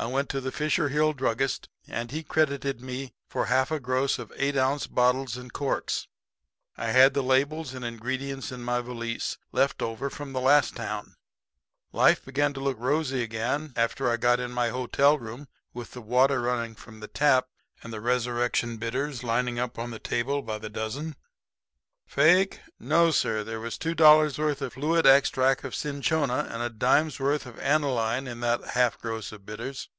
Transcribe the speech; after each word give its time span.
I 0.00 0.06
went 0.06 0.28
to 0.28 0.40
the 0.40 0.52
Fisher 0.52 0.90
Hill 0.90 1.12
druggist 1.12 1.68
and 1.88 2.12
he 2.12 2.22
credited 2.22 2.80
me 2.80 3.14
for 3.26 3.46
half 3.46 3.72
a 3.72 3.80
gross 3.80 4.16
of 4.20 4.32
eight 4.36 4.56
ounce 4.56 4.86
bottles 4.86 5.36
and 5.36 5.52
corks. 5.52 6.06
I 6.76 6.92
had 6.92 7.14
the 7.14 7.22
labels 7.24 7.74
and 7.74 7.84
ingredients 7.84 8.52
in 8.52 8.62
my 8.62 8.80
valise, 8.80 9.38
left 9.50 9.82
over 9.82 10.08
from 10.08 10.32
the 10.32 10.40
last 10.40 10.76
town. 10.76 11.16
Life 11.90 12.24
began 12.24 12.52
to 12.52 12.60
look 12.60 12.78
rosy 12.78 13.24
again 13.24 13.72
after 13.74 14.08
I 14.08 14.18
got 14.18 14.38
in 14.38 14.52
my 14.52 14.68
hotel 14.68 15.18
room 15.18 15.48
with 15.74 15.90
the 15.90 16.00
water 16.00 16.42
running 16.42 16.76
from 16.76 17.00
the 17.00 17.08
tap, 17.08 17.48
and 17.82 17.92
the 17.92 18.00
Resurrection 18.00 18.76
Bitters 18.76 19.24
lining 19.24 19.58
up 19.58 19.80
on 19.80 19.90
the 19.90 19.98
table 19.98 20.42
by 20.42 20.58
the 20.58 20.70
dozen. 20.70 21.16
[Illustration: 22.10 22.38
"Life 22.38 22.48
began 22.48 22.54
to 22.54 22.56
look 22.56 22.62
rosy 22.62 22.70
again..."] 22.70 22.78
"Fake? 22.78 22.88
No, 22.88 23.10
sir. 23.10 23.44
There 23.44 23.60
was 23.60 23.76
two 23.76 23.94
dollars' 23.94 24.38
worth 24.38 24.62
of 24.62 24.72
fluid 24.72 25.04
extract 25.06 25.62
of 25.64 25.74
cinchona 25.74 26.48
and 26.50 26.62
a 26.62 26.70
dime's 26.70 27.20
worth 27.20 27.44
of 27.44 27.58
aniline 27.58 28.26
in 28.26 28.40
that 28.40 28.64
half 28.70 28.98
gross 28.98 29.30
of 29.30 29.44
bitters. 29.44 29.90